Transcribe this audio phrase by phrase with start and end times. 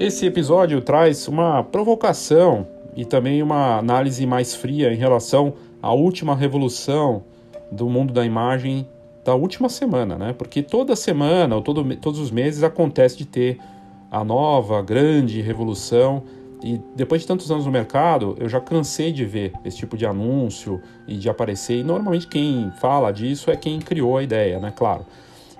[0.00, 2.66] Esse episódio traz uma provocação
[2.96, 7.22] e também uma análise mais fria em relação à última revolução
[7.70, 8.88] do mundo da imagem
[9.22, 10.32] da última semana, né?
[10.32, 13.58] Porque toda semana ou todo, todos os meses acontece de ter
[14.10, 16.22] a nova grande revolução
[16.64, 20.06] e depois de tantos anos no mercado, eu já cansei de ver esse tipo de
[20.06, 21.78] anúncio e de aparecer.
[21.80, 24.72] E normalmente quem fala disso é quem criou a ideia, né?
[24.74, 25.04] Claro.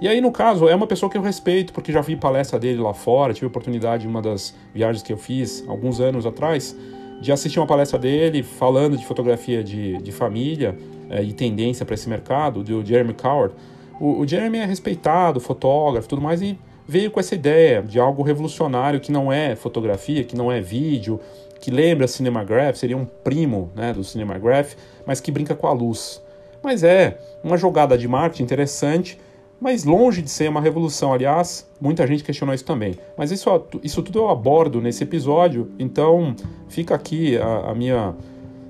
[0.01, 2.81] E aí, no caso, é uma pessoa que eu respeito, porque já vi palestra dele
[2.81, 6.75] lá fora, tive oportunidade em uma das viagens que eu fiz alguns anos atrás,
[7.21, 10.75] de assistir uma palestra dele falando de fotografia de, de família
[11.11, 13.55] é, e tendência para esse mercado, do Jeremy Coward.
[14.00, 16.58] O, o Jeremy é respeitado, fotógrafo tudo mais, e
[16.89, 21.21] veio com essa ideia de algo revolucionário que não é fotografia, que não é vídeo,
[21.61, 24.72] que lembra Cinemagraph, seria um primo né, do Cinemagraph,
[25.05, 26.22] mas que brinca com a luz.
[26.63, 29.19] Mas é uma jogada de marketing interessante
[29.61, 31.13] mas longe de ser uma revolução.
[31.13, 32.95] Aliás, muita gente questionou isso também.
[33.17, 33.48] Mas isso,
[33.83, 36.34] isso tudo eu abordo nesse episódio, então
[36.69, 38.14] fica aqui a, a minha,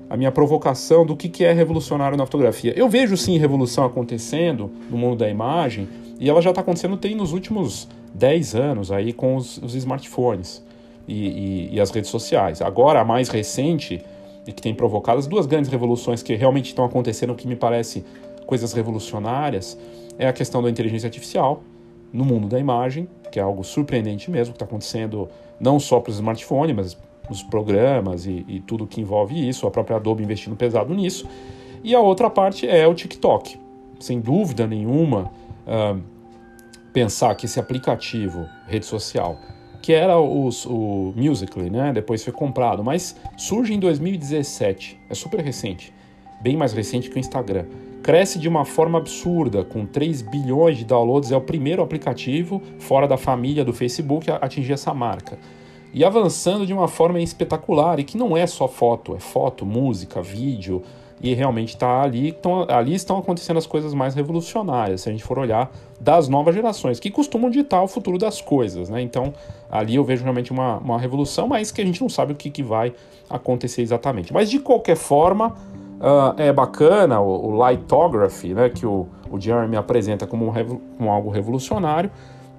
[0.09, 2.73] a minha provocação do que, que é revolucionário na fotografia.
[2.75, 5.87] Eu vejo sim revolução acontecendo no mundo da imagem,
[6.19, 10.61] e ela já está acontecendo tem nos últimos 10 anos aí com os, os smartphones
[11.07, 12.61] e, e, e as redes sociais.
[12.61, 14.03] Agora, a mais recente,
[14.45, 18.03] e que tem provocado as duas grandes revoluções que realmente estão acontecendo, que me parece
[18.45, 19.77] coisas revolucionárias,
[20.21, 21.63] é a questão da inteligência artificial
[22.13, 25.27] no mundo da imagem, que é algo surpreendente mesmo, que está acontecendo
[25.59, 29.71] não só para os smartphones, mas os programas e, e, tudo que envolve isso, a
[29.71, 31.27] própria Adobe investindo pesado nisso.
[31.83, 33.57] E a outra parte é o TikTok.
[33.99, 35.31] Sem dúvida nenhuma,
[36.93, 39.39] pensar que esse aplicativo, rede social,
[39.81, 41.93] que era o Musical.ly, né?
[41.93, 45.91] depois foi comprado, mas surge em 2017, é super recente,
[46.41, 47.65] bem mais recente que o Instagram
[48.01, 53.07] cresce de uma forma absurda, com 3 bilhões de downloads, é o primeiro aplicativo fora
[53.07, 55.37] da família do Facebook a atingir essa marca.
[55.93, 60.21] E avançando de uma forma espetacular, e que não é só foto, é foto, música,
[60.21, 60.81] vídeo,
[61.23, 65.23] e realmente está ali, então, ali estão acontecendo as coisas mais revolucionárias, se a gente
[65.23, 69.01] for olhar das novas gerações, que costumam ditar o futuro das coisas, né?
[69.01, 69.31] Então,
[69.69, 72.49] ali eu vejo realmente uma, uma revolução, mas que a gente não sabe o que,
[72.49, 72.91] que vai
[73.29, 74.33] acontecer exatamente.
[74.33, 75.55] Mas de qualquer forma,
[76.01, 81.11] Uh, é bacana o, o lithography, né, que o, o Jeremy apresenta como, um, como
[81.11, 82.09] algo revolucionário,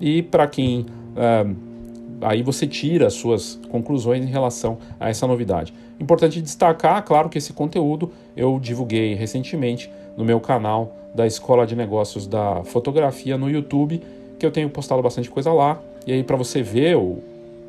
[0.01, 0.87] e para quem.
[1.17, 1.73] Uh,
[2.21, 5.75] aí você tira as suas conclusões em relação a essa novidade.
[5.99, 11.75] Importante destacar, claro, que esse conteúdo eu divulguei recentemente no meu canal da Escola de
[11.75, 14.01] Negócios da Fotografia no YouTube,
[14.39, 15.81] que eu tenho postado bastante coisa lá.
[16.07, 17.19] E aí, para você ver o,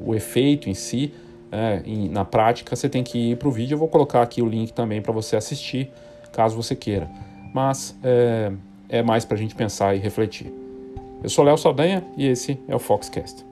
[0.06, 1.12] o efeito em si,
[1.54, 3.76] é, em, na prática, você tem que ir para o vídeo.
[3.76, 5.92] Eu vou colocar aqui o link também para você assistir,
[6.32, 7.08] caso você queira.
[7.54, 8.52] Mas é,
[8.90, 10.52] é mais para a gente pensar e refletir.
[11.22, 13.46] Eu sou Léo Saldanha e esse é o Foxcast.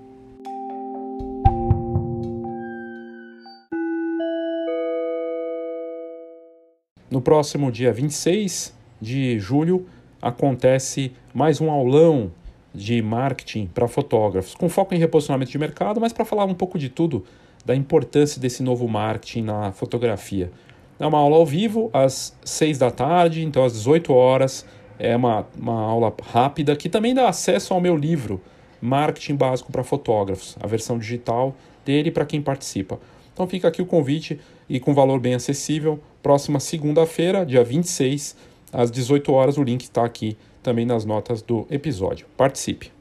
[7.07, 9.85] No próximo dia 26 de julho
[10.19, 12.31] acontece mais um aulão
[12.73, 16.79] de marketing para fotógrafos, com foco em reposicionamento de mercado, mas para falar um pouco
[16.79, 17.23] de tudo
[17.65, 20.51] da importância desse novo marketing na fotografia.
[20.99, 24.65] É uma aula ao vivo às 6 da tarde, então às 18 horas.
[24.99, 28.39] É uma, uma aula rápida que também dá acesso ao meu livro,
[28.79, 32.99] Marketing Básico para Fotógrafos, a versão digital dele para quem participa.
[33.33, 34.39] Então fica aqui o convite
[34.69, 35.99] e com valor bem acessível.
[36.21, 38.35] Próxima segunda-feira, dia 26,
[38.71, 39.57] às 18 horas.
[39.57, 42.27] O link está aqui também nas notas do episódio.
[42.37, 43.00] Participe!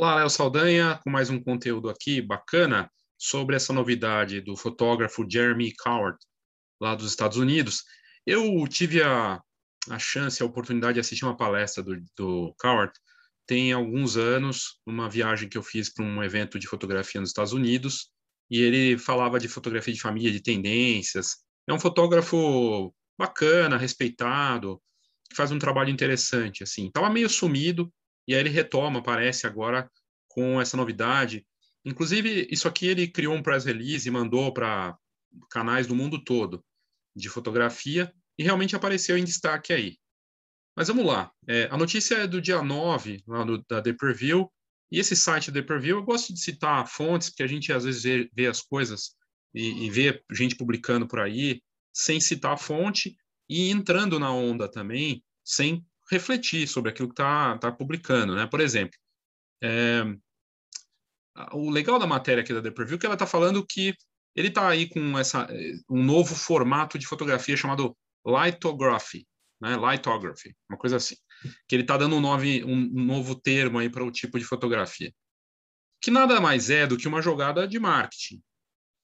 [0.00, 2.88] Olá, Léo Saldanha, com mais um conteúdo aqui bacana
[3.18, 6.16] sobre essa novidade do fotógrafo Jeremy Coward,
[6.80, 7.82] lá dos Estados Unidos.
[8.24, 9.42] Eu tive a,
[9.90, 12.92] a chance, a oportunidade de assistir uma palestra do, do Coward
[13.44, 17.52] tem alguns anos, uma viagem que eu fiz para um evento de fotografia nos Estados
[17.52, 18.08] Unidos,
[18.48, 21.38] e ele falava de fotografia de família, de tendências.
[21.68, 24.80] É um fotógrafo bacana, respeitado,
[25.28, 26.86] que faz um trabalho interessante, assim.
[26.86, 27.92] Estava meio sumido,
[28.28, 29.90] e aí ele retoma, parece agora,
[30.28, 31.46] com essa novidade.
[31.82, 34.96] Inclusive, isso aqui ele criou um press release e mandou para
[35.50, 36.62] canais do mundo todo
[37.16, 39.96] de fotografia e realmente apareceu em destaque aí.
[40.76, 41.32] Mas vamos lá.
[41.48, 44.48] É, a notícia é do dia 9, lá do, da The Preview,
[44.92, 48.02] e esse site The Preview, eu gosto de citar fontes, porque a gente às vezes
[48.02, 49.14] vê, vê as coisas
[49.54, 53.16] e, e, vê gente publicando por aí sem citar a fonte
[53.48, 58.46] e entrando na onda também, sem refletir sobre aquilo que está tá publicando, né?
[58.46, 58.98] Por exemplo,
[59.62, 60.02] é,
[61.52, 63.94] o legal da matéria aqui da The Preview é que ela está falando que
[64.34, 65.48] ele está aí com essa,
[65.88, 69.26] um novo formato de fotografia chamado lithography,
[69.60, 69.76] né?
[69.76, 71.16] Lithography, uma coisa assim.
[71.68, 75.12] Que ele está dando um, nove, um novo termo aí para o tipo de fotografia.
[76.00, 78.40] Que nada mais é do que uma jogada de marketing.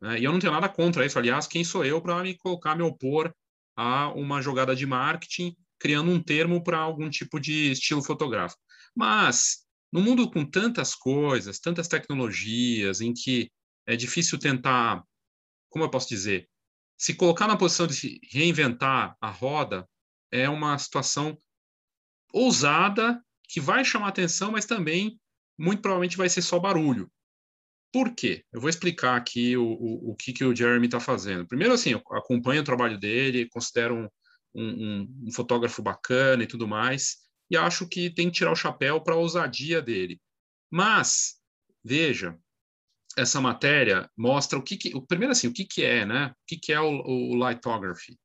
[0.00, 0.20] Né?
[0.20, 1.18] E eu não tenho nada contra isso.
[1.18, 3.34] Aliás, quem sou eu para me colocar, me opor
[3.76, 8.61] a uma jogada de marketing criando um termo para algum tipo de estilo fotográfico.
[8.94, 13.50] Mas, no mundo com tantas coisas, tantas tecnologias, em que
[13.87, 15.03] é difícil tentar,
[15.69, 16.49] como eu posso dizer,
[16.97, 19.88] se colocar na posição de reinventar a roda
[20.31, 21.37] é uma situação
[22.32, 25.19] ousada que vai chamar atenção, mas também
[25.59, 27.11] muito provavelmente vai ser só barulho.
[27.93, 28.44] Por quê?
[28.53, 31.47] Eu vou explicar aqui o, o, o que, que o Jeremy está fazendo.
[31.47, 34.09] Primeiro, assim, eu acompanho o trabalho dele, considero um,
[34.54, 37.18] um, um, fotógrafo bacana e tudo mais,
[37.50, 40.20] e acho que tem que tirar o chapéu para a ousadia dele.
[40.70, 41.36] Mas,
[41.82, 42.38] veja,
[43.16, 46.28] essa matéria mostra o que, que primeiro assim, o que, que é, né?
[46.28, 48.18] O que, que é o, o lithography?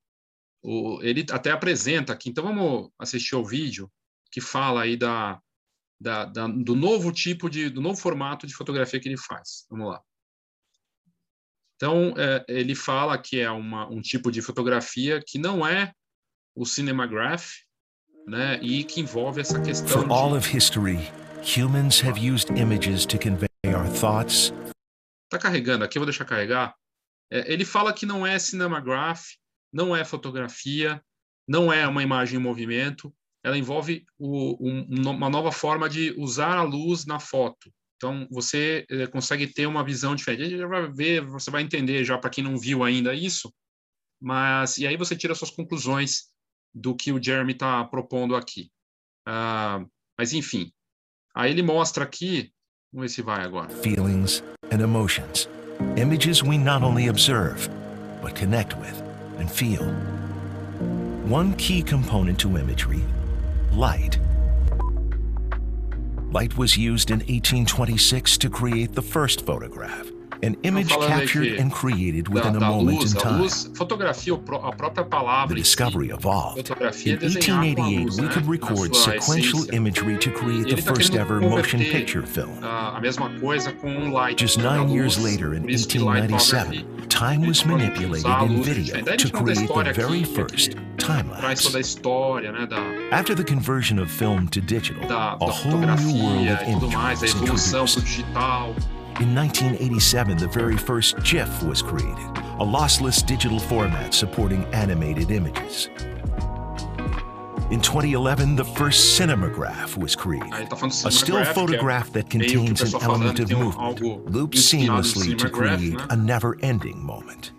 [0.62, 3.92] O, ele até apresenta aqui, então vamos assistir ao vídeo
[4.32, 5.42] que fala aí da,
[6.00, 9.66] da, da, do novo tipo de, do novo formato de fotografia que ele faz.
[9.70, 10.04] Vamos lá.
[11.76, 15.94] Então, é, ele fala que é uma, um tipo de fotografia que não é
[16.60, 17.54] o cinemagraph,
[18.28, 21.00] né, e que envolve essa questão For all of history,
[21.42, 24.52] humans have used images to convey our thoughts.
[25.30, 26.76] Tá carregando aqui, eu vou deixar carregar.
[27.32, 29.24] É, ele fala que não é cinemagraph,
[29.72, 31.02] não é fotografia,
[31.48, 36.58] não é uma imagem em movimento, ela envolve o, um, uma nova forma de usar
[36.58, 37.72] a luz na foto.
[37.96, 40.44] Então, você é, consegue ter uma visão diferente.
[40.44, 43.54] A gente vai ver, você vai entender já para quem não viu ainda isso,
[44.22, 46.29] mas e aí você tira suas conclusões
[46.74, 48.72] do que o Jeremy está propondo aqui.
[49.28, 49.88] Uh,
[50.18, 50.72] mas enfim,
[51.36, 52.52] aí ele mostra aqui,
[52.92, 53.70] vamos ver se vai agora.
[53.70, 55.48] Feelings and emotions,
[55.98, 57.70] images we not only observe,
[58.22, 59.02] but connect with
[59.40, 59.84] and feel.
[61.28, 63.04] One key component to imagery
[63.74, 64.20] light.
[66.32, 72.28] Light was used in 1826 to create the first photograph, an image captured and created
[72.30, 73.42] within da, da a moment luz, in time.
[73.42, 74.38] Luz, fotografia, a
[74.72, 75.50] própria palavra.
[75.50, 76.70] The discovery evolved.
[76.70, 76.76] In
[77.20, 79.74] 1888, luz, we could né, record sequential essência.
[79.76, 82.58] imagery to create the Ele tá first querendo ever motion converter, picture film.
[82.64, 84.40] Uh, a mesma coisa com light.
[84.40, 87.64] Just né, a nine luz, years later, in por isso que lithography 1897, time was
[87.66, 89.06] manipulated usar a in luz video diferente.
[89.06, 91.62] Daí a to gente conta a create the história very aqui, first porque time traz
[91.62, 91.80] toda a lapse.
[91.80, 92.80] história, né, da,
[93.12, 96.62] After the conversion of film to digital, da, a da whole new world fotografia of
[96.62, 98.99] e tudo imagery mais, a was evolução introduced.
[99.20, 102.26] In 1987, the very first GIF was created,
[102.58, 105.90] a lossless digital format supporting animated images.
[107.70, 111.50] In 2011, the first cinemagraph was created, Aí ele tá falando a still cinemagraph, que
[111.50, 116.00] é photograph that meio que o contains an element of movement, looped seamlessly to create
[116.10, 117.52] a never-ending moment.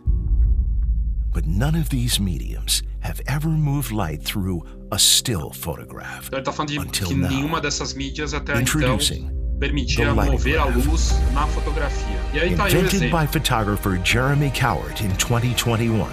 [1.34, 6.28] But none of these mediums have ever moved light through a still photograph.
[6.28, 7.28] Então ele tá falando de Until now.
[7.28, 12.18] nenhuma dessas mídias até então Introducing permitia mover a luz na fotografia.
[12.32, 13.20] E aí tá aí o Invented exemplo.
[13.20, 16.10] by photographer Jeremy Cowart in 2021,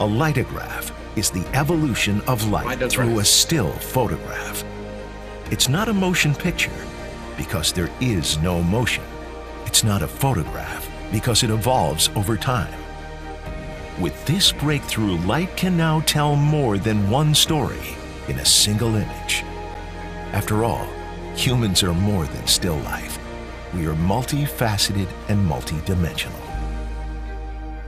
[0.00, 4.64] a lithograph is the evolution of light through a still photograph.
[5.50, 6.72] It's not a motion picture
[7.36, 9.04] because there is no motion.
[9.66, 12.72] It's not a photograph because it evolves over time.
[14.00, 17.96] With this breakthrough, light can now tell more than one story
[18.28, 19.44] in a single image.
[20.32, 20.86] After all,
[21.36, 23.18] humans are more than still life.
[23.74, 26.32] We are multifaceted and multidimensional.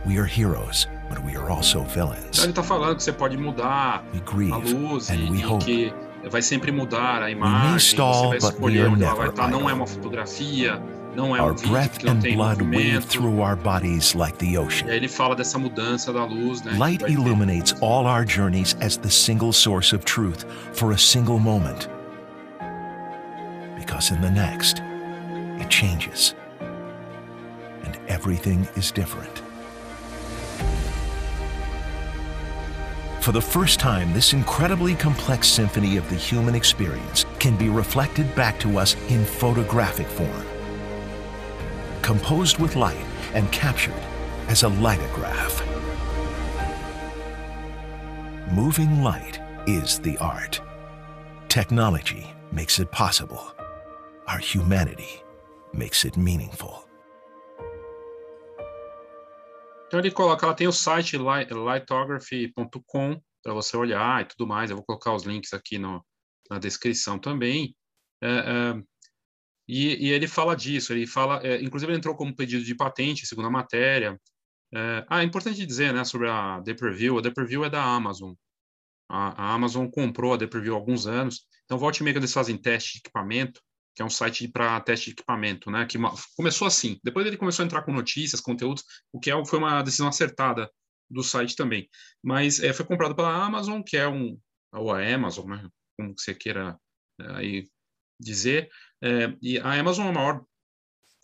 [0.07, 2.43] We are heroes, but we are also villains.
[2.43, 5.65] ele tá falando que você pode mudar We a luz e, and we hope.
[5.65, 5.93] que
[6.31, 9.17] vai sempre mudar a imagem, stall, você vai but we escolher are onde ela never
[9.17, 9.49] vai estar.
[9.49, 10.81] Não é uma fotografia,
[11.17, 14.89] não é um Our breath and blood wave through our bodies like the ocean.
[14.89, 16.77] ele fala dessa mudança da luz, né?
[16.79, 21.89] Light illuminates all our journeys as the single source of truth for a single moment.
[23.89, 24.83] Because in the next,
[25.59, 26.35] it changes.
[27.85, 29.41] And everything is different.
[33.23, 38.35] For the first time, this incredibly complex symphony of the human experience can be reflected
[38.35, 40.45] back to us in photographic form.
[42.03, 44.05] Composed with light and captured
[44.49, 45.67] as a lithograph.
[48.53, 50.61] Moving light is the art.
[51.49, 53.55] Technology makes it possible.
[54.31, 55.25] Our humanity
[55.73, 56.87] makes it meaningful.
[59.87, 64.71] Então ele coloca, ela tem o site li- lithography.com para você olhar e tudo mais.
[64.71, 66.05] Eu vou colocar os links aqui no,
[66.51, 67.75] na descrição também.
[68.23, 68.83] É, é,
[69.67, 73.27] e, e ele fala disso, ele fala, é, inclusive ele entrou como pedido de patente,
[73.27, 74.21] segundo a matéria,
[74.75, 77.17] É, ah, é importante dizer, né, sobre a Depreview.
[77.19, 78.35] A Depreview é da Amazon.
[79.09, 81.47] A, a Amazon comprou a Depreview há alguns anos.
[81.65, 83.61] Então, volte e meia eles fazem teste de equipamento,
[83.99, 85.85] que é um site para teste de equipamento, né?
[85.85, 85.99] Que
[86.37, 87.01] começou assim.
[87.03, 90.71] Depois ele começou a entrar com notícias, conteúdos, o que é, foi uma decisão acertada
[91.11, 91.91] do site também.
[92.23, 94.39] Mas é, foi comprado pela Amazon, que é um
[94.73, 95.69] ou a Amazon, né?
[95.99, 96.79] Como você queira
[97.21, 97.69] é, aí
[98.21, 98.71] dizer.
[99.03, 100.45] É, e a Amazon é o maior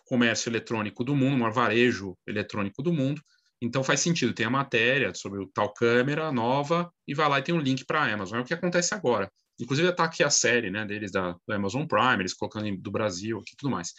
[0.03, 3.21] comércio eletrônico do mundo, o maior varejo eletrônico do mundo.
[3.61, 7.41] Então faz sentido, tem a matéria sobre o tal câmera nova e vai lá e
[7.41, 8.39] tem um link para a Amazon.
[8.39, 9.31] É o que acontece agora.
[9.59, 13.55] Inclusive está aqui a série né, deles da, Amazon Prime, eles colocando do Brasil e
[13.55, 13.93] tudo mais.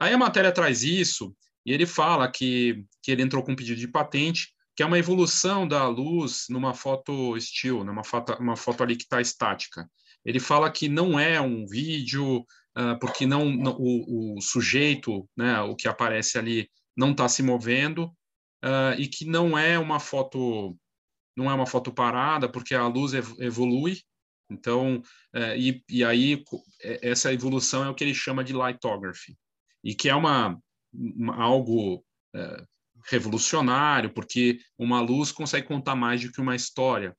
[0.00, 3.78] Aí a matéria traz isso e ele fala que, que ele entrou com um pedido
[3.78, 8.82] de patente, que é uma evolução da luz numa foto still, numa foto, uma foto
[8.82, 9.88] ali que está estática.
[10.24, 12.40] Ele fala que não é um vídeo,
[12.76, 17.42] uh, porque não, não o, o, sujeito, né, o que aparece ali, não está se
[17.42, 18.04] movendo,
[18.64, 20.76] uh, e que não é uma foto
[21.36, 23.98] não é uma foto parada, porque a luz evolui,
[24.50, 25.02] então,
[25.34, 26.42] é, e, e aí
[26.82, 29.36] é, essa evolução é o que ele chama de lithography,
[29.84, 30.58] e que é uma,
[30.92, 32.64] uma algo é,
[33.06, 37.16] revolucionário, porque uma luz consegue contar mais do que uma história,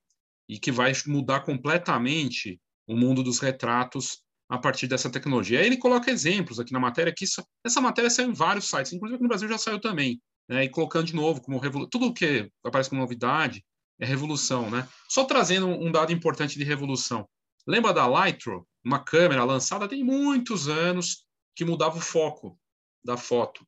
[0.48, 4.18] e que vai mudar completamente o mundo dos retratos
[4.48, 5.60] a partir dessa tecnologia.
[5.60, 8.92] Aí ele coloca exemplos aqui na matéria, que isso, essa matéria saiu em vários sites,
[8.92, 12.90] inclusive no Brasil já saiu também, né, e colocando de novo como tudo que aparece
[12.90, 13.64] como novidade,
[14.00, 14.88] é revolução, né?
[15.08, 17.28] Só trazendo um dado importante de revolução.
[17.66, 22.58] Lembra da Lytro, uma câmera lançada tem muitos anos que mudava o foco
[23.04, 23.66] da foto.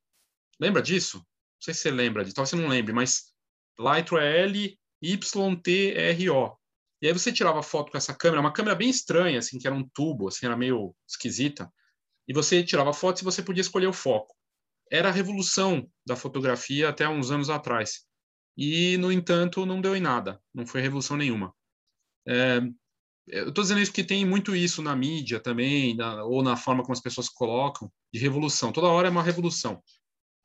[0.59, 1.17] Lembra disso?
[1.17, 3.31] Não sei se você lembra talvez você não lembre, mas
[3.79, 4.77] Lytro é L-Y-T-R-O.
[7.01, 9.75] E aí você tirava foto com essa câmera, uma câmera bem estranha, assim, que era
[9.75, 11.71] um tubo, assim, era meio esquisita.
[12.27, 14.33] E você tirava fotos e você podia escolher o foco.
[14.89, 18.07] Era a revolução da fotografia até uns anos atrás
[18.57, 21.53] e, no entanto, não deu em nada, não foi revolução nenhuma.
[22.27, 22.61] É,
[23.27, 26.83] eu estou dizendo isso porque tem muito isso na mídia também, na, ou na forma
[26.83, 28.71] como as pessoas colocam, de revolução.
[28.71, 29.81] Toda hora é uma revolução.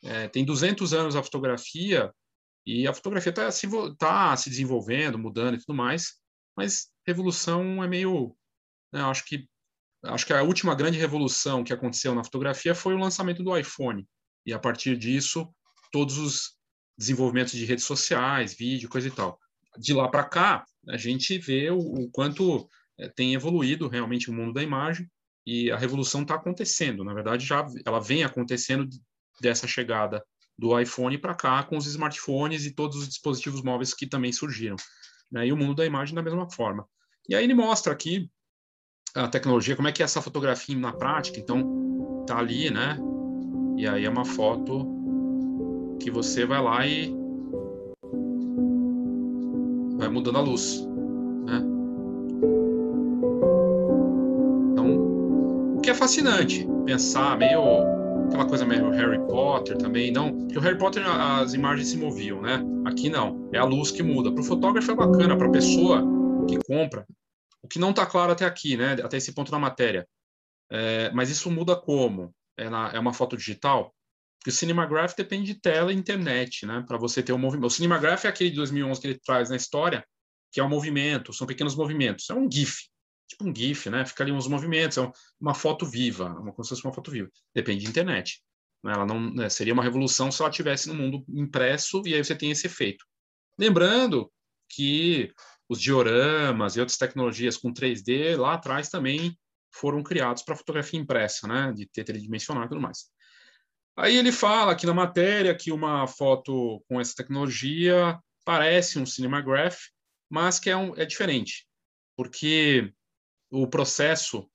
[0.02, 2.12] É, tem 200 anos a fotografia,
[2.64, 6.18] e a fotografia está se, tá se desenvolvendo, mudando e tudo mais,
[6.56, 8.36] mas revolução é meio.
[8.92, 9.48] Né, acho que
[10.04, 14.06] acho que a última grande revolução que aconteceu na fotografia foi o lançamento do iPhone.
[14.46, 15.48] E a partir disso,
[15.90, 16.57] todos os
[16.98, 19.38] desenvolvimento de redes sociais, vídeo, coisa e tal.
[19.78, 24.32] De lá para cá, a gente vê o, o quanto é, tem evoluído realmente o
[24.32, 25.08] mundo da imagem
[25.46, 27.04] e a revolução está acontecendo.
[27.04, 28.88] Na verdade, já ela vem acontecendo
[29.40, 30.22] dessa chegada
[30.58, 34.76] do iPhone para cá, com os smartphones e todos os dispositivos móveis que também surgiram.
[35.30, 35.46] Né?
[35.46, 36.84] E o mundo da imagem da mesma forma.
[37.28, 38.28] E aí ele mostra aqui
[39.14, 41.38] a tecnologia, como é que é essa fotografia na prática.
[41.38, 42.98] Então, tá ali, né?
[43.76, 44.97] E aí é uma foto
[46.08, 47.14] que você vai lá e
[49.98, 50.86] vai mudando a luz,
[51.44, 51.62] né?
[54.72, 57.60] Então, o que é fascinante, pensar meio
[58.26, 62.40] aquela coisa meio Harry Potter também, não, porque o Harry Potter as imagens se moviam,
[62.40, 62.62] né?
[62.86, 64.32] Aqui não, é a luz que muda.
[64.32, 66.02] Para o fotógrafo é bacana, para a pessoa
[66.48, 67.06] que compra,
[67.62, 68.96] o que não está claro até aqui, né?
[69.02, 70.08] Até esse ponto da matéria.
[70.70, 72.32] É, mas isso muda como?
[72.56, 73.94] É, na, é uma foto digital?
[74.47, 76.85] O Cinemagraph depende de tela e internet, né?
[76.87, 77.66] Para você ter um movimento.
[77.66, 80.04] O Cinemagraph é aquele de 2011 que ele traz na história,
[80.52, 82.30] que é um movimento, são pequenos movimentos.
[82.30, 82.88] É um GIF,
[83.28, 84.07] tipo um GIF, né?
[84.07, 87.28] Fica ali uns movimentos, é uma foto viva, uma como se fosse uma foto viva.
[87.54, 88.42] Depende de internet.
[88.83, 88.92] Né?
[88.92, 89.49] Ela não né?
[89.49, 93.04] seria uma revolução se ela tivesse no mundo impresso e aí você tem esse efeito.
[93.59, 94.30] Lembrando
[94.68, 95.33] que
[95.68, 99.37] os dioramas e outras tecnologias com 3D lá atrás também
[99.71, 101.73] foram criados para fotografia impressa, né?
[101.73, 103.11] De ter tridimensional e tudo mais.
[103.98, 109.76] Aí ele fala aqui na matéria que uma foto com essa tecnologia parece um Cinemagraph,
[110.30, 111.66] mas que é, um, é diferente,
[112.16, 112.94] porque
[113.50, 114.48] o processo,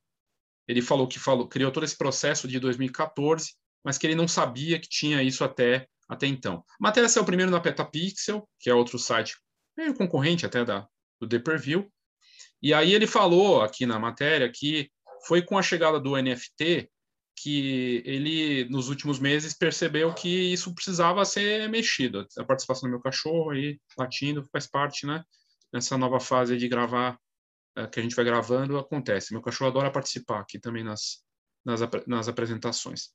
[0.66, 4.80] ele falou que falou, criou todo esse processo de 2014, mas que ele não sabia
[4.80, 6.64] que tinha isso até, até então.
[6.70, 9.36] A matéria saiu primeiro na Petapixel, que é outro site
[9.76, 10.88] meio concorrente até da,
[11.20, 11.92] do Deperview,
[12.62, 14.90] e aí ele falou aqui na matéria que
[15.28, 16.90] foi com a chegada do NFT
[17.36, 22.28] que ele, nos últimos meses, percebeu que isso precisava ser mexido.
[22.38, 25.24] A participação do meu cachorro aí, latindo, faz parte, né?
[25.72, 27.18] Nessa nova fase de gravar,
[27.76, 29.34] é, que a gente vai gravando, acontece.
[29.34, 31.24] Meu cachorro adora participar aqui também nas,
[31.66, 33.10] nas, nas apresentações.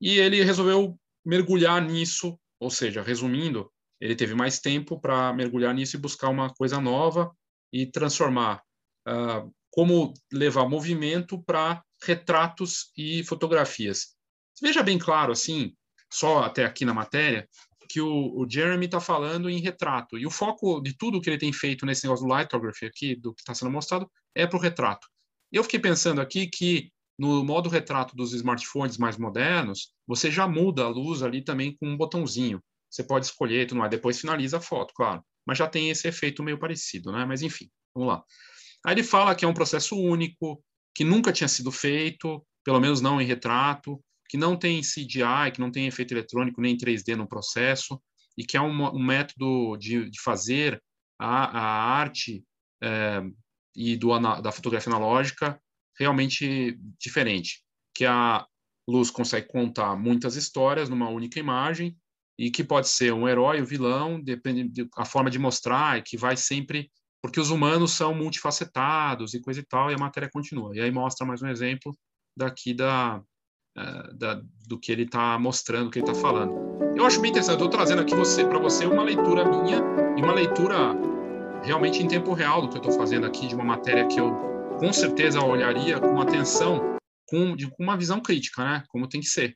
[0.00, 3.70] E ele resolveu mergulhar nisso, ou seja, resumindo,
[4.00, 7.30] ele teve mais tempo para mergulhar nisso e buscar uma coisa nova
[7.72, 8.62] e transformar
[9.06, 14.14] uh, como levar movimento para retratos e fotografias.
[14.60, 15.74] Veja bem claro, assim,
[16.12, 17.48] só até aqui na matéria,
[17.88, 20.16] que o, o Jeremy está falando em retrato.
[20.16, 23.34] E o foco de tudo que ele tem feito nesse negócio do lithography aqui, do
[23.34, 25.08] que está sendo mostrado, é para o retrato.
[25.50, 30.84] Eu fiquei pensando aqui que no modo retrato dos smartphones mais modernos, você já muda
[30.84, 32.62] a luz ali também com um botãozinho.
[32.88, 33.90] Você pode escolher, tudo mais.
[33.90, 35.22] Depois finaliza a foto, claro.
[35.44, 37.24] Mas já tem esse efeito meio parecido, né?
[37.24, 38.24] Mas enfim, vamos lá.
[38.86, 40.62] Aí ele fala que é um processo único,
[40.94, 45.60] que nunca tinha sido feito, pelo menos não em retrato, que não tem CGI, que
[45.60, 48.00] não tem efeito eletrônico nem 3D no processo,
[48.38, 50.82] e que é um, um método de, de, fazer
[51.18, 52.44] a, a arte
[52.82, 53.22] é,
[53.74, 55.60] e do, da fotografia analógica
[55.98, 57.62] realmente diferente,
[57.94, 58.46] que a
[58.88, 61.96] luz consegue contar muitas histórias numa única imagem
[62.38, 66.02] e que pode ser um herói, o um vilão, depende da forma de mostrar, e
[66.02, 66.90] que vai sempre
[67.22, 70.74] porque os humanos são multifacetados e coisa e tal, e a matéria continua.
[70.74, 71.94] E aí mostra mais um exemplo
[72.36, 73.22] daqui da,
[73.78, 76.52] uh, da do que ele está mostrando, do que ele está falando.
[76.96, 77.54] Eu acho bem interessante.
[77.54, 79.78] Estou trazendo aqui você para você uma leitura minha
[80.16, 80.94] e uma leitura
[81.62, 84.32] realmente em tempo real do que eu estou fazendo aqui de uma matéria que eu
[84.78, 86.96] com certeza olharia com atenção,
[87.28, 88.82] com, de, com uma visão crítica, né?
[88.88, 89.54] Como tem que ser.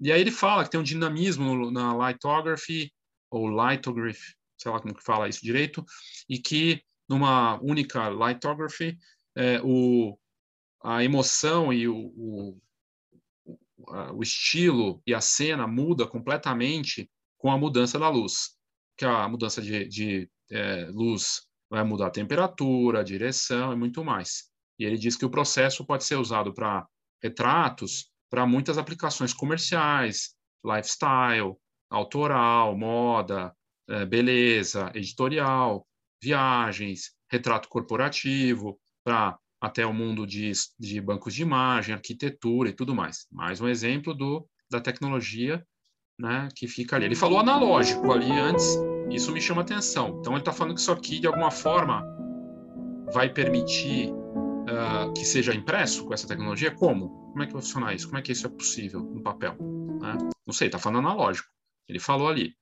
[0.00, 2.90] E aí ele fala que tem um dinamismo na lithography
[3.30, 5.84] ou lithography, sei lá como que fala isso direito,
[6.28, 8.98] e que numa única lithography,
[9.36, 10.18] é, o,
[10.82, 12.58] a emoção e o, o,
[14.14, 18.56] o, estilo e a cena muda completamente com a mudança da luz.
[18.96, 24.02] Que a mudança de, de é, luz vai mudar a temperatura, a direção e muito
[24.02, 24.50] mais.
[24.78, 26.86] E ele diz que o processo pode ser usado para
[27.22, 31.56] retratos, para muitas aplicações comerciais, lifestyle,
[31.90, 33.54] autoral, moda,
[33.86, 35.86] é, beleza, editorial,
[36.22, 42.94] viagens, retrato corporativo, para até o mundo de, de bancos de imagem, arquitetura e tudo
[42.94, 43.26] mais.
[43.30, 45.64] Mais um exemplo do, da tecnologia
[46.18, 47.06] né, que fica ali.
[47.06, 48.76] Ele falou analógico ali antes,
[49.10, 50.18] isso me chama atenção.
[50.20, 52.04] Então, ele está falando que isso aqui, de alguma forma,
[53.12, 56.70] vai permitir uh, que seja impresso com essa tecnologia?
[56.70, 57.08] Como?
[57.30, 58.06] Como é que vai funcionar isso?
[58.06, 59.56] Como é que isso é possível no papel?
[60.00, 60.18] Né?
[60.46, 61.48] Não sei, está falando analógico.
[61.88, 62.54] Ele falou ali.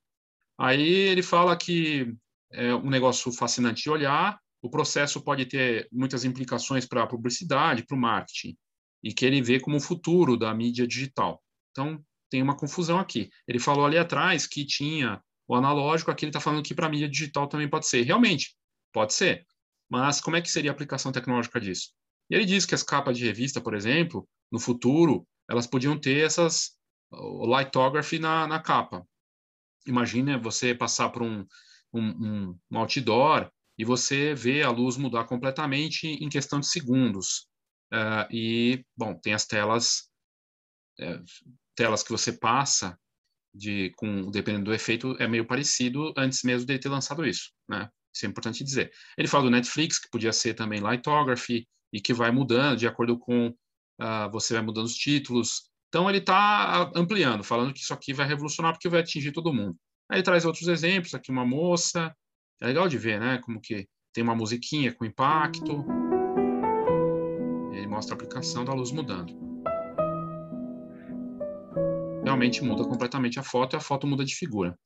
[0.59, 2.15] Aí ele fala que
[2.51, 4.39] é um negócio fascinante de olhar.
[4.61, 8.55] O processo pode ter muitas implicações para a publicidade, para o marketing,
[9.03, 11.41] e que ele vê como o futuro da mídia digital.
[11.71, 13.29] Então, tem uma confusão aqui.
[13.47, 17.09] Ele falou ali atrás que tinha o analógico, aqui ele está falando que para mídia
[17.09, 18.03] digital também pode ser.
[18.03, 18.55] Realmente,
[18.93, 19.45] pode ser.
[19.89, 21.89] Mas como é que seria a aplicação tecnológica disso?
[22.29, 26.25] E ele diz que as capas de revista, por exemplo, no futuro, elas podiam ter
[26.25, 26.71] essas
[27.13, 29.05] lithography na, na capa.
[29.85, 31.45] Imagina você passar por um,
[31.93, 37.47] um, um, outdoor e você vê a luz mudar completamente em questão de segundos.
[37.93, 40.09] Uh, e, bom, tem as telas,
[40.99, 41.19] é,
[41.75, 42.97] telas que você passa,
[43.53, 47.89] de, com, dependendo do efeito, é meio parecido antes mesmo de ter lançado isso, né?
[48.13, 48.91] Isso é importante dizer.
[49.17, 53.17] Ele fala do Netflix, que podia ser também lithography, e que vai mudando de acordo
[53.17, 55.69] com, uh, você vai mudando os títulos.
[55.89, 59.77] Então, ele está ampliando, falando que isso aqui vai revolucionar porque vai atingir todo mundo.
[60.11, 62.13] Aí traz outros exemplos, aqui uma moça,
[62.59, 63.39] é legal de ver, né?
[63.41, 65.85] Como que tem uma musiquinha com impacto.
[67.71, 69.33] E aí mostra a aplicação da luz mudando.
[72.25, 74.77] Realmente muda completamente a foto e a foto muda de figura.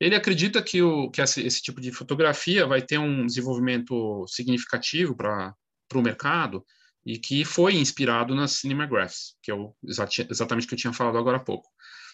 [0.00, 5.14] Ele acredita que, o, que esse, esse tipo de fotografia vai ter um desenvolvimento significativo
[5.14, 5.54] para
[5.94, 6.64] o mercado
[7.04, 11.18] e que foi inspirado nas Cinemagraphs, que é o, exatamente o que eu tinha falado
[11.18, 11.68] agora há pouco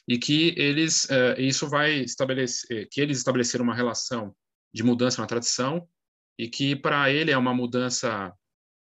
[0.09, 4.35] e que eles uh, isso vai estabelecer que eles estabeleceram uma relação
[4.73, 5.89] de mudança na tradição
[6.39, 8.33] e que para ele é uma mudança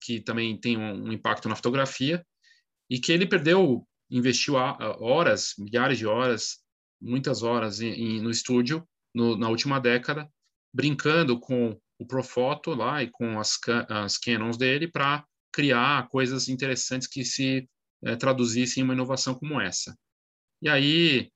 [0.02, 2.24] que também tem um, um, impacto na fotografia
[2.88, 6.58] e que ele perdeu investiu horas milhares de horas
[7.00, 10.28] muitas horas em, em, no estúdio no, na última década
[10.72, 17.06] brincando com o Profoto lá e com as, as Canons dele para criar coisas interessantes
[17.06, 17.68] que se
[18.04, 19.94] é, traduzissem em uma inovação como essa
[20.62, 21.30] e aí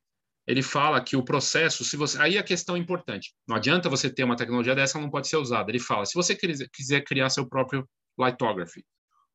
[0.47, 3.35] ele fala que o processo, se você, aí a questão é importante.
[3.49, 5.71] Não adianta você ter uma tecnologia dessa, ela não pode ser usada.
[5.71, 8.85] Ele fala, se você quiser criar seu próprio lithography,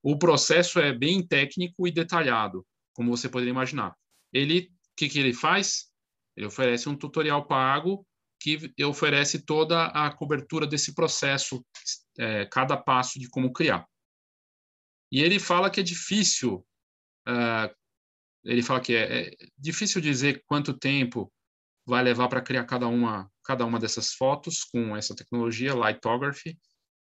[0.04, 3.96] o processo é bem técnico e detalhado, como você poderia imaginar.
[4.32, 5.90] Ele, o que, que ele faz?
[6.38, 8.06] Ele oferece um tutorial pago
[8.40, 11.66] que oferece toda a cobertura desse processo,
[12.18, 13.86] é, cada passo de como criar.
[15.12, 16.66] E ele fala que é difícil
[17.28, 17.76] uh,
[18.44, 21.32] ele fala que é, é difícil dizer quanto tempo
[21.86, 26.58] vai levar para criar cada uma, cada uma dessas fotos com essa tecnologia, lithography,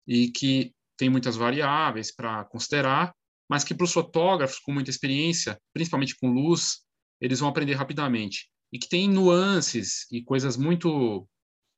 [0.05, 3.13] e que tem muitas variáveis para considerar,
[3.49, 6.79] mas que para os fotógrafos com muita experiência, principalmente com luz,
[7.19, 8.49] eles vão aprender rapidamente.
[8.69, 11.25] e que tem nuances e coisas muito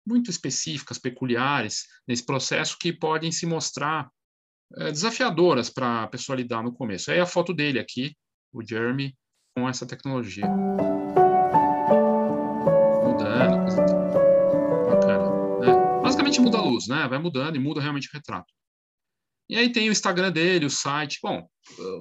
[0.04, 4.10] muito específicas, peculiares nesse processo que podem se mostrar
[4.78, 7.12] é, desafiadoras para a pessoa lidar no começo.
[7.12, 8.16] Aí a foto dele aqui,
[8.52, 9.16] o Jeremy,
[9.56, 10.48] com essa tecnologia.
[13.04, 13.76] Mudando,
[14.90, 15.60] bacana.
[15.60, 16.02] Né?
[16.02, 17.08] Basicamente muda a luz, né?
[17.08, 18.54] Vai mudando e muda realmente o retrato.
[19.50, 21.20] E aí tem o Instagram dele, o site.
[21.22, 21.48] Bom,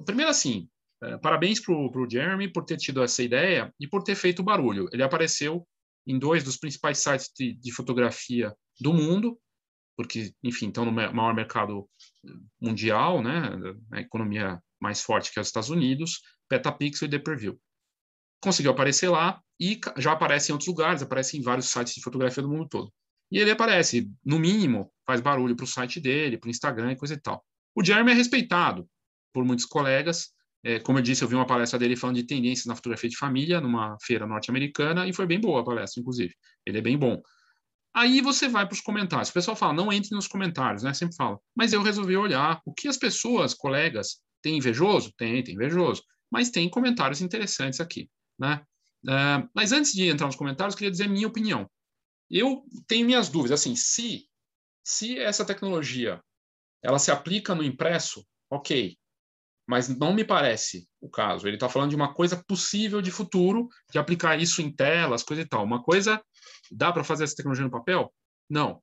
[0.05, 0.69] primeiro assim,
[1.03, 4.89] é, parabéns para o Jeremy por ter tido essa ideia e por ter feito barulho.
[4.93, 5.67] Ele apareceu
[6.07, 9.39] em dois dos principais sites de, de fotografia do mundo,
[9.97, 11.89] porque, enfim, estão no maior mercado
[12.61, 13.51] mundial, né,
[13.93, 17.61] a economia mais forte que é os Estados Unidos, Petapixel e Deperview.
[18.41, 22.43] Conseguiu aparecer lá e já aparece em outros lugares, aparece em vários sites de fotografia
[22.43, 22.93] do mundo todo.
[23.31, 26.97] E ele aparece, no mínimo, faz barulho para o site dele, para o Instagram e
[26.97, 27.45] coisa e tal.
[27.75, 28.89] O Jeremy é respeitado
[29.33, 30.33] por muitos colegas,
[30.65, 33.17] é, como eu disse, eu vi uma palestra dele falando de tendências na fotografia de
[33.17, 36.35] família, numa feira norte-americana, e foi bem boa a palestra, inclusive.
[36.67, 37.21] Ele é bem bom.
[37.95, 39.31] Aí você vai para os comentários.
[39.31, 40.93] O pessoal fala, não entre nos comentários, né?
[40.95, 41.39] Sempre fala.
[41.57, 45.13] Mas eu resolvi olhar o que as pessoas, colegas, têm invejoso?
[45.17, 46.03] Tem, tem invejoso.
[46.31, 48.63] Mas tem comentários interessantes aqui, né?
[49.05, 51.69] Uh, mas antes de entrar nos comentários, queria dizer minha opinião.
[52.31, 53.61] Eu tenho minhas dúvidas.
[53.61, 54.29] Assim, se,
[54.85, 56.23] se essa tecnologia
[56.83, 58.97] ela se aplica no impresso, ok
[59.69, 61.47] mas não me parece o caso.
[61.47, 65.43] Ele está falando de uma coisa possível de futuro, de aplicar isso em telas, coisa
[65.43, 65.63] e tal.
[65.63, 66.23] Uma coisa,
[66.73, 68.11] dá para fazer essa tecnologia no papel?
[68.49, 68.83] Não,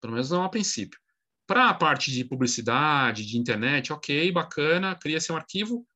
[0.00, 0.98] pelo menos não a princípio.
[1.46, 5.86] Para a parte de publicidade, de internet, ok, bacana, cria-se um arquivo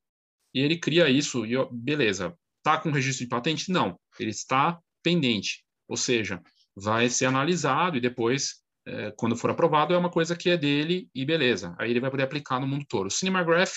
[0.55, 2.37] e ele cria isso, e beleza.
[2.59, 3.71] Está com registro de patente?
[3.71, 6.43] Não, ele está pendente, ou seja,
[6.77, 8.57] vai ser analisado e depois,
[8.87, 11.75] é, quando for aprovado, é uma coisa que é dele e beleza.
[11.79, 13.07] Aí ele vai poder aplicar no mundo todo.
[13.07, 13.77] O Cinemagraph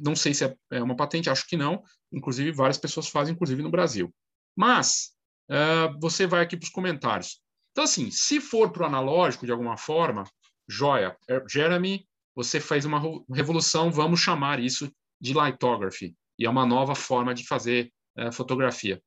[0.00, 1.82] não sei se é, é uma patente, acho que não.
[2.12, 4.12] Inclusive, várias pessoas fazem, inclusive no Brasil.
[4.56, 5.12] Mas,
[5.50, 7.40] uh, você vai aqui para os comentários.
[7.72, 10.24] Então, assim, se for para o analógico de alguma forma,
[10.68, 11.16] joia.
[11.28, 14.90] É, Jeremy, você fez uma revolução, vamos chamar isso
[15.22, 16.16] de lithography.
[16.36, 19.00] E é uma nova forma de fazer uh, fotografia.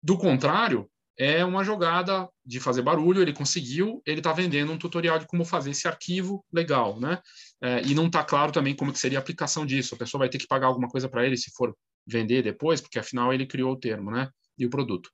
[0.00, 5.18] Do contrário, é uma jogada de fazer barulho, ele conseguiu, ele está vendendo um tutorial
[5.18, 7.20] de como fazer esse arquivo legal, né?
[7.60, 9.94] É, e não está claro também como que seria a aplicação disso.
[9.94, 11.74] A pessoa vai ter que pagar alguma coisa para ele se for
[12.06, 14.28] vender depois, porque afinal ele criou o termo, né?
[14.58, 15.10] E o produto.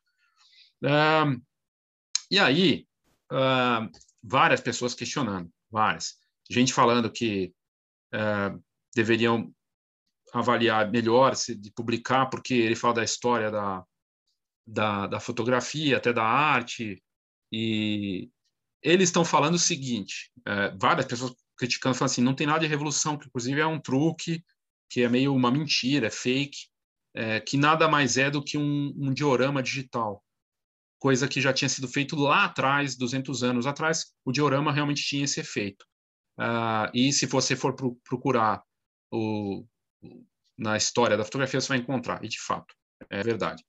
[0.84, 1.24] É,
[2.30, 2.84] e aí,
[3.32, 3.88] é,
[4.22, 6.16] várias pessoas questionando, várias.
[6.50, 7.54] Gente falando que
[8.12, 8.52] é,
[8.94, 9.54] deveriam
[10.32, 13.84] avaliar melhor se de publicar, porque ele fala da história da,
[14.66, 17.02] da, da fotografia, até da arte,
[17.52, 18.30] e
[18.82, 22.66] eles estão falando o seguinte: é, várias pessoas criticando, falando assim, não tem nada de
[22.66, 24.42] revolução, que inclusive é um truque,
[24.90, 26.58] que é meio uma mentira, é fake,
[27.14, 30.24] é, que nada mais é do que um, um diorama digital,
[30.98, 35.24] coisa que já tinha sido feito lá atrás, 200 anos atrás, o diorama realmente tinha
[35.24, 35.84] esse efeito.
[36.38, 38.62] Uh, e se você for pro, procurar
[39.10, 39.66] o,
[40.56, 42.74] na história da fotografia, você vai encontrar, e de fato,
[43.10, 43.64] é verdade.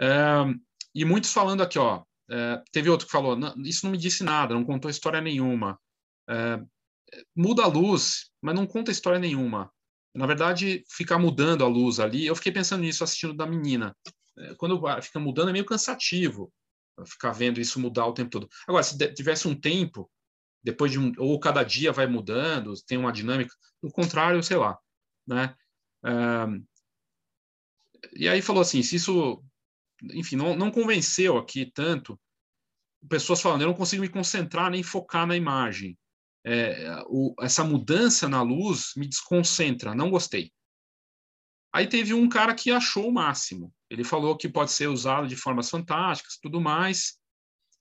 [0.00, 0.58] Uh,
[0.94, 4.54] e muitos falando aqui, ó, uh, teve outro que falou, isso não me disse nada,
[4.54, 5.78] não contou história nenhuma.
[6.28, 6.68] Uh,
[7.34, 9.70] muda a luz, mas não conta história nenhuma.
[10.14, 13.94] Na verdade, ficar mudando a luz ali, eu fiquei pensando nisso assistindo da menina.
[14.38, 16.50] É, quando fica mudando é meio cansativo
[17.04, 18.48] ficar vendo isso mudar o tempo todo.
[18.66, 20.10] Agora, se tivesse um tempo,
[20.62, 24.78] depois de um, ou cada dia vai mudando, tem uma dinâmica, do contrário, sei lá,
[25.26, 25.54] né?
[28.14, 29.42] e aí falou assim, se isso,
[30.14, 32.18] enfim, não, não convenceu aqui tanto,
[33.08, 35.98] pessoas falando, eu não consigo me concentrar nem focar na imagem
[36.46, 40.52] é, o, essa mudança na luz me desconcentra, não gostei.
[41.72, 43.74] Aí teve um cara que achou o máximo.
[43.90, 47.18] Ele falou que pode ser usado de formas fantásticas, tudo mais,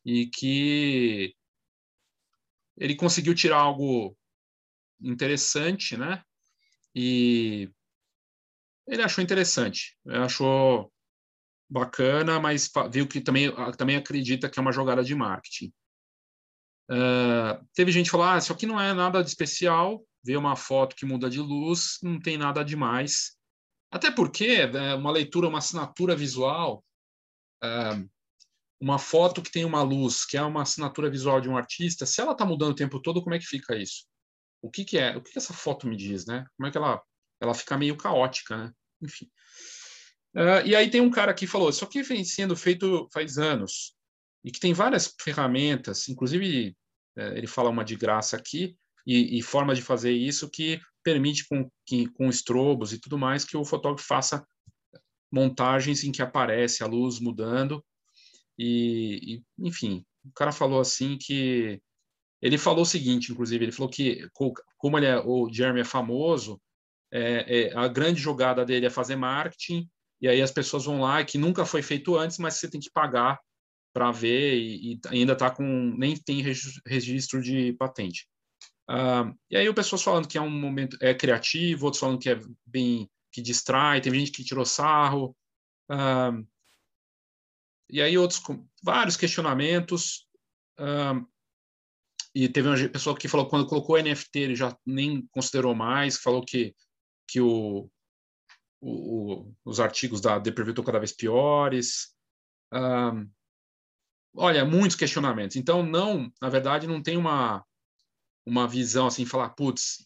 [0.04, 1.36] e que
[2.76, 4.18] ele conseguiu tirar algo
[5.00, 6.24] interessante, né?
[6.96, 7.70] E
[8.88, 10.92] ele achou interessante, ele achou
[11.70, 15.74] bacana, mas viu que também, também acredita que é uma jogada de marketing.
[16.90, 20.96] Uh, teve gente falou: ah, isso aqui não é nada de especial, vê uma foto
[20.96, 23.36] que muda de luz, não tem nada demais.
[23.92, 26.84] Até porque né, uma leitura, uma assinatura visual,
[27.64, 28.10] uh,
[28.80, 32.22] uma foto que tem uma luz, que é uma assinatura visual de um artista, se
[32.22, 34.06] ela está mudando o tempo todo, como é que fica isso?
[34.62, 35.16] O que, que é?
[35.16, 36.46] O que, que essa foto me diz, né?
[36.56, 37.02] Como é que ela,
[37.40, 38.72] ela fica meio caótica, né?
[39.02, 39.30] Enfim.
[40.36, 43.96] Uh, e aí tem um cara que falou: isso aqui vem sendo feito faz anos
[44.44, 46.78] e que tem várias ferramentas, inclusive
[47.18, 51.48] é, ele fala uma de graça aqui, e, e forma de fazer isso que permite
[51.48, 54.46] com, que, com estrobos e tudo mais que o fotógrafo faça
[55.32, 57.84] montagens em que aparece a luz mudando
[58.58, 61.82] E, e, enfim, o cara falou assim que
[62.46, 64.30] ele falou o seguinte, inclusive, ele falou que
[64.78, 66.62] como ele é, o Jeremy é famoso,
[67.12, 69.90] é, é, a grande jogada dele é fazer marketing
[70.22, 72.92] e aí as pessoas vão lá que nunca foi feito antes, mas você tem que
[72.92, 73.40] pagar
[73.92, 75.64] para ver e, e ainda está com
[75.98, 76.44] nem tem
[76.86, 78.28] registro de patente.
[78.92, 82.30] Uh, e aí o pessoal falando que é um momento é criativo, outros falando que
[82.30, 85.36] é bem que distrai, tem gente que tirou sarro.
[85.90, 86.46] Uh,
[87.90, 88.40] e aí outros
[88.84, 90.28] vários questionamentos.
[90.80, 91.26] Uh,
[92.36, 96.18] e teve uma pessoa que falou que quando colocou NFT ele já nem considerou mais,
[96.18, 96.76] falou que
[97.28, 97.90] que o,
[98.82, 102.14] o, os artigos da DPV estão cada vez piores.
[102.72, 103.30] Um,
[104.36, 105.56] olha, muitos questionamentos.
[105.56, 107.66] Então, não, na verdade, não tem uma,
[108.46, 110.06] uma visão assim, falar, putz,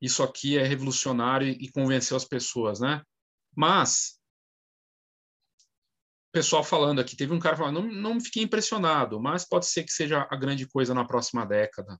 [0.00, 3.02] isso aqui é revolucionário e convenceu as pessoas, né?
[3.56, 4.17] Mas,
[6.38, 9.92] pessoal falando aqui, teve um cara falando, não, não fiquei impressionado, mas pode ser que
[9.92, 11.98] seja a grande coisa na próxima década.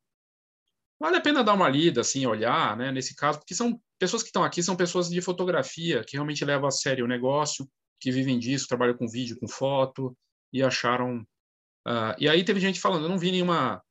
[1.01, 4.29] Vale a pena dar uma lida, assim, olhar, né, nesse caso, porque são pessoas que
[4.29, 7.68] estão aqui, são pessoas de fotografia, que realmente levam a sério o negócio,
[8.01, 10.16] que vivem disso, trabalham com vídeo, com foto,
[10.53, 11.27] e acharam
[11.88, 13.83] Uh, e aí teve gente falando, eu não vi nenhuma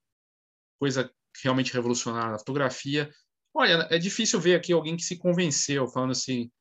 [0.80, 1.12] coisa
[1.44, 3.12] realmente revolucionária na fotografia.
[3.52, 6.52] Olha, é difícil ver aqui alguém que se convenceu, falando assim,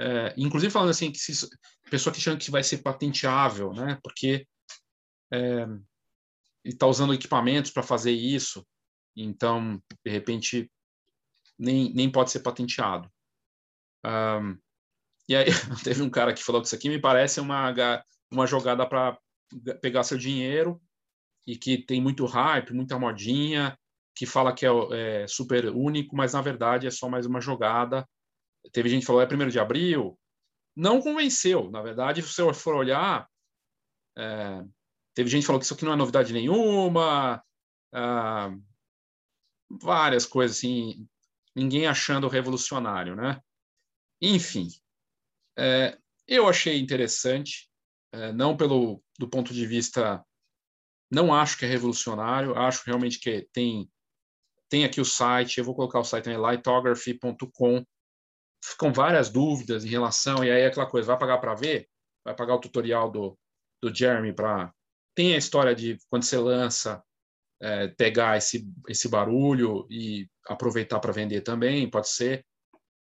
[0.00, 1.48] é, inclusive falando assim, que se,
[1.90, 3.98] pessoa que achando que vai ser patenteável, né?
[4.02, 4.46] Porque
[5.32, 5.66] é,
[6.64, 8.66] está usando equipamentos para fazer isso,
[9.16, 10.70] então, de repente,
[11.58, 13.10] nem, nem pode ser patenteado.
[14.04, 14.58] Um,
[15.28, 15.46] e aí
[15.84, 17.74] teve um cara que falou que isso aqui me parece uma,
[18.30, 19.18] uma jogada para
[19.82, 20.80] pegar seu dinheiro
[21.46, 23.78] e que tem muito hype, muita modinha,
[24.14, 28.08] que fala que é, é, super único, mas na verdade é só mais uma jogada.
[28.72, 30.18] Teve gente que falou é primeiro de abril,
[30.76, 31.70] não convenceu.
[31.70, 33.28] Na verdade, se você for olhar,
[34.16, 34.62] é,
[35.14, 37.42] teve gente que falou que isso aqui não é novidade nenhuma,
[37.92, 38.50] ah,
[39.70, 41.06] várias coisas assim,
[41.54, 43.40] ninguém achando revolucionário, né?
[44.20, 44.68] Enfim,
[45.58, 47.70] é, eu achei interessante,
[48.12, 50.24] é, não pelo do ponto de vista
[51.10, 53.90] não acho que é revolucionário, acho realmente que tem
[54.68, 57.84] tem aqui o site, eu vou colocar o site também, lightography.com.
[58.62, 61.88] Ficam várias dúvidas em relação, e aí é aquela coisa, vai pagar para ver?
[62.24, 63.38] Vai pagar o tutorial do,
[63.82, 64.72] do Jeremy para.
[65.14, 67.02] Tem a história de quando você lança,
[67.60, 72.44] é, pegar esse, esse barulho e aproveitar para vender também, pode ser.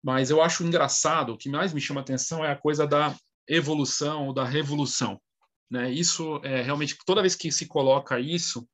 [0.03, 3.17] Mas eu acho engraçado, o que mais me chama atenção é a coisa da
[3.49, 5.21] evolução ou da revolução.
[5.71, 5.90] Né?
[5.90, 8.69] Isso é realmente toda vez que se coloca isso,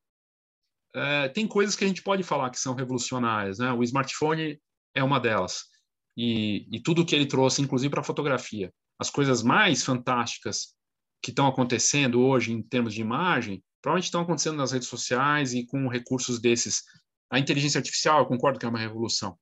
[0.93, 3.59] é, tem coisas que a gente pode falar que são revolucionárias.
[3.59, 3.71] Né?
[3.71, 4.59] O smartphone
[4.93, 5.70] é uma delas
[6.15, 10.75] e, e tudo que ele trouxe, inclusive para a fotografia, as coisas mais fantásticas
[11.21, 15.65] que estão acontecendo hoje em termos de imagem, provavelmente estão acontecendo nas redes sociais e
[15.65, 16.83] com recursos desses.
[17.29, 19.37] A inteligência artificial, eu concordo que é uma revolução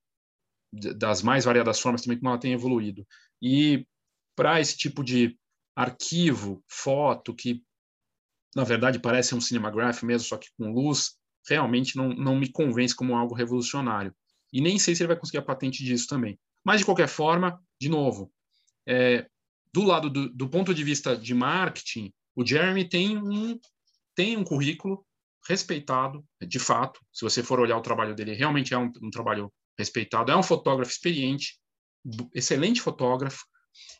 [0.71, 3.05] das mais variadas formas também como ela tem evoluído.
[3.41, 3.85] E
[4.35, 5.37] para esse tipo de
[5.75, 7.63] arquivo, foto, que
[8.55, 12.95] na verdade parece um cinemagraph mesmo, só que com luz, realmente não, não me convence
[12.95, 14.13] como algo revolucionário.
[14.51, 16.39] E nem sei se ele vai conseguir a patente disso também.
[16.63, 18.31] Mas, de qualquer forma, de novo,
[18.87, 19.27] é,
[19.73, 23.59] do lado do, do, ponto de vista de marketing, o Jeremy tem um,
[24.15, 25.05] tem um currículo
[25.47, 26.99] respeitado, de fato.
[27.13, 30.31] Se você for olhar o trabalho dele, realmente é um, um trabalho respeitado.
[30.31, 31.59] É um fotógrafo experiente,
[32.33, 33.45] excelente fotógrafo,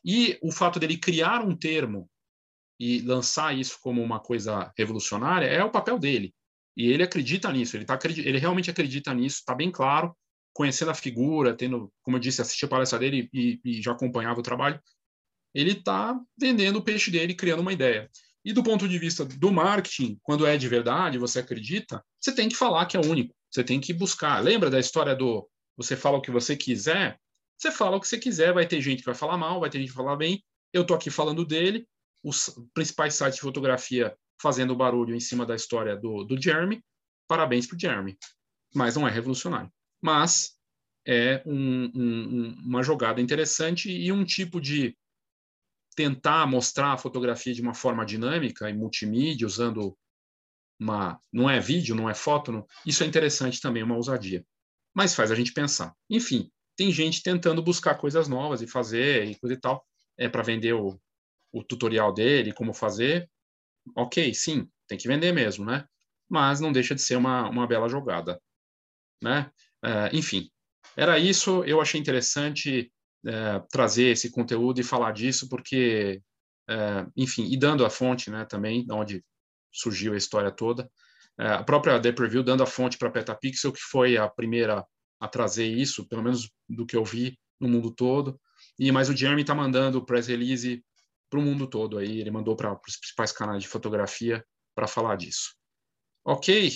[0.03, 2.09] e o fato dele criar um termo
[2.79, 6.33] e lançar isso como uma coisa revolucionária é o papel dele.
[6.77, 10.15] E ele acredita nisso, ele, tá, ele realmente acredita nisso, está bem claro,
[10.59, 14.41] conhecendo a figura, tendo, como eu disse, assistir a palestra dele e, e já acompanhava
[14.41, 14.77] o trabalho,
[15.55, 18.11] ele está vendendo o peixe dele, criando uma ideia.
[18.43, 22.49] E do ponto de vista do marketing, quando é de verdade, você acredita, você tem
[22.49, 24.43] que falar que é único, você tem que buscar.
[24.43, 27.17] Lembra da história do você fala o que você quiser?
[27.57, 29.79] Você fala o que você quiser, vai ter gente que vai falar mal, vai ter
[29.79, 30.43] gente que vai falar bem.
[30.73, 31.87] Eu estou aqui falando dele,
[32.21, 36.83] os principais sites de fotografia fazendo barulho em cima da história do, do Jeremy.
[37.29, 38.17] Parabéns para o Jeremy.
[38.75, 39.71] Mas não é revolucionário.
[40.01, 40.57] Mas
[41.05, 44.95] é um, um, uma jogada interessante e um tipo de
[45.95, 49.97] tentar mostrar a fotografia de uma forma dinâmica e multimídia, usando
[50.79, 51.19] uma.
[51.31, 54.45] Não é vídeo, não é foto, não, isso é interessante também, uma ousadia.
[54.93, 55.93] Mas faz a gente pensar.
[56.09, 59.85] Enfim, tem gente tentando buscar coisas novas e fazer e coisa e tal,
[60.17, 60.99] é para vender o,
[61.51, 63.29] o tutorial dele, como fazer.
[63.95, 65.85] Ok, sim, tem que vender mesmo, né?
[66.29, 68.41] Mas não deixa de ser uma, uma bela jogada,
[69.21, 69.51] né?
[69.83, 70.49] É, enfim,
[70.95, 71.63] era isso.
[71.63, 72.91] Eu achei interessante
[73.25, 76.21] é, trazer esse conteúdo e falar disso, porque,
[76.69, 79.23] é, enfim, e dando a fonte, né, também, onde
[79.71, 80.89] surgiu a história toda.
[81.37, 84.85] A própria The Preview dando a fonte para a Petapixel, que foi a primeira
[85.19, 88.39] a trazer isso, pelo menos do que eu vi no mundo todo.
[88.77, 90.83] E mas o Jeremy está mandando o press release
[91.29, 92.19] para o mundo todo aí.
[92.19, 95.55] Ele mandou para os principais canais de fotografia para falar disso.
[96.25, 96.69] Ok,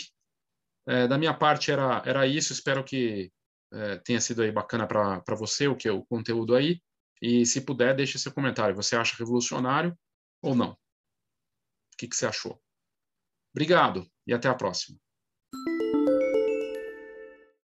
[0.88, 2.54] é, da minha parte era, era isso.
[2.54, 3.32] Espero que
[3.72, 6.80] é, tenha sido aí bacana para você o que o conteúdo aí.
[7.22, 8.76] E se puder, deixe seu comentário.
[8.76, 9.98] Você acha revolucionário
[10.42, 10.72] ou não?
[10.72, 12.60] O que, que você achou?
[13.56, 14.98] Obrigado e até a próxima.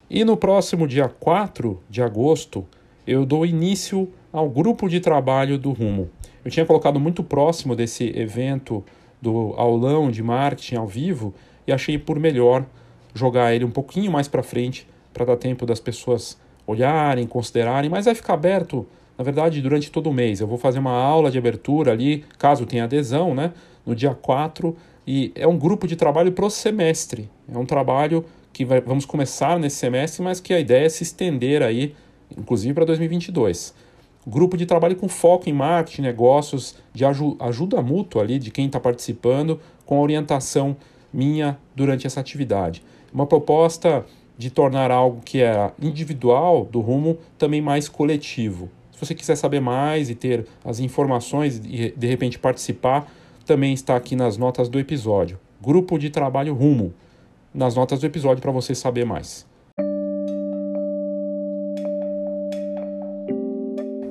[0.08, 2.68] E no próximo dia 4 de agosto,
[3.06, 6.10] eu dou início ao grupo de trabalho do Rumo.
[6.44, 8.84] Eu tinha colocado muito próximo desse evento
[9.20, 11.34] do aulão de marketing ao vivo
[11.66, 12.66] e achei por melhor
[13.14, 18.04] jogar ele um pouquinho mais para frente para dar tempo das pessoas olharem, considerarem, mas
[18.04, 18.86] vai ficar aberto,
[19.18, 20.40] na verdade, durante todo o mês.
[20.40, 23.52] Eu vou fazer uma aula de abertura ali, caso tenha adesão, né,
[23.84, 27.28] no dia 4, e é um grupo de trabalho para o semestre.
[27.52, 31.02] É um trabalho que vai, vamos começar nesse semestre, mas que a ideia é se
[31.02, 31.94] estender aí,
[32.36, 33.74] inclusive para 2022.
[34.24, 38.78] Grupo de trabalho com foco em marketing, negócios, de ajuda mútua ali de quem está
[38.78, 40.76] participando, com orientação
[41.12, 42.82] minha durante essa atividade.
[43.12, 44.06] Uma proposta
[44.38, 48.70] de tornar algo que é individual do rumo também mais coletivo.
[48.90, 53.12] Se você quiser saber mais e ter as informações e de repente participar,
[53.44, 55.38] também está aqui nas notas do episódio.
[55.60, 56.94] Grupo de Trabalho Rumo,
[57.52, 59.46] nas notas do episódio para você saber mais.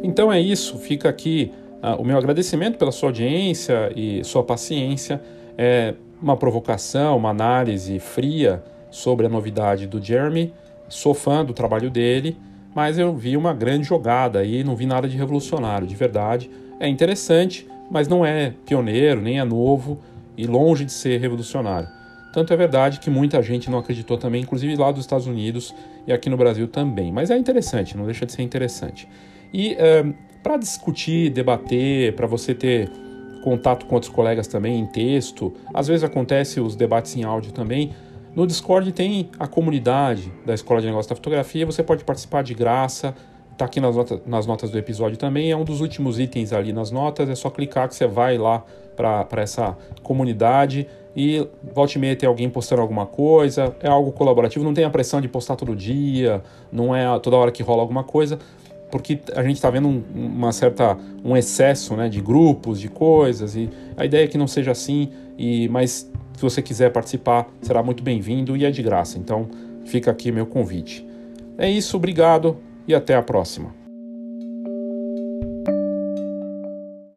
[0.04, 5.22] Então é isso, fica aqui uh, o meu agradecimento pela sua audiência e sua paciência.
[5.58, 10.54] É uma provocação, uma análise fria sobre a novidade do Jeremy.
[10.88, 12.38] Sou fã do trabalho dele,
[12.76, 16.52] mas eu vi uma grande jogada aí, não vi nada de revolucionário, de verdade.
[16.80, 20.00] É interessante, mas não é pioneiro, nem é novo
[20.38, 21.88] e longe de ser revolucionário.
[22.34, 25.74] Tanto é verdade que muita gente não acreditou também, inclusive lá dos Estados Unidos
[26.08, 27.12] e aqui no Brasil também.
[27.12, 29.08] Mas é interessante, não deixa de ser interessante.
[29.54, 30.06] E é,
[30.42, 32.90] para discutir, debater, para você ter
[33.44, 37.92] contato com outros colegas também em texto, às vezes acontece os debates em áudio também.
[38.36, 42.54] No Discord tem a comunidade da Escola de Negócios da Fotografia, você pode participar de
[42.54, 43.14] graça,
[43.62, 45.52] Está aqui nas, nota, nas notas do episódio também.
[45.52, 47.30] É um dos últimos itens ali nas notas.
[47.30, 48.64] É só clicar que você vai lá
[48.96, 53.76] para essa comunidade e volte e meia tem alguém postando alguma coisa.
[53.80, 54.66] É algo colaborativo.
[54.66, 56.42] Não tem a pressão de postar todo dia.
[56.72, 58.40] Não é toda hora que rola alguma coisa.
[58.90, 63.56] Porque a gente está vendo um, uma certa um excesso né, de grupos, de coisas.
[63.56, 65.12] E a ideia é que não seja assim.
[65.38, 69.20] E mas se você quiser participar, será muito bem-vindo e é de graça.
[69.20, 69.48] Então
[69.86, 71.08] fica aqui meu convite.
[71.56, 73.81] É isso, obrigado e até a próxima.